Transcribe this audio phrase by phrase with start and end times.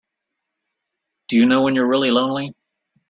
[1.27, 2.55] Do you know when you're really lonely?